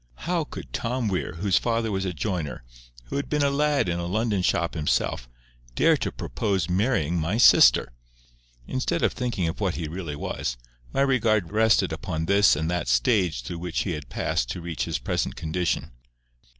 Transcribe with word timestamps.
How 0.25 0.45
could 0.45 0.73
Tom 0.73 1.09
Weir, 1.09 1.33
whose 1.35 1.59
father 1.59 1.91
was 1.91 2.05
a 2.05 2.11
joiner, 2.11 2.63
who 3.03 3.17
had 3.17 3.29
been 3.29 3.43
a 3.43 3.51
lad 3.51 3.87
in 3.87 3.99
a 3.99 4.07
London 4.07 4.41
shop 4.41 4.73
himself, 4.73 5.29
dare 5.75 5.95
to 5.97 6.11
propose 6.11 6.67
marrying 6.67 7.19
my 7.19 7.37
sister? 7.37 7.93
Instead 8.65 9.03
of 9.03 9.13
thinking 9.13 9.47
of 9.47 9.59
what 9.61 9.75
he 9.75 9.87
really 9.87 10.15
was, 10.15 10.57
my 10.91 11.01
regard 11.01 11.51
rested 11.51 11.93
upon 11.93 12.25
this 12.25 12.55
and 12.55 12.67
that 12.71 12.87
stage 12.87 13.43
through 13.43 13.59
which 13.59 13.81
he 13.81 13.91
had 13.91 14.09
passed 14.09 14.49
to 14.49 14.59
reach 14.61 14.85
his 14.85 14.97
present 14.97 15.35
condition. 15.35 15.91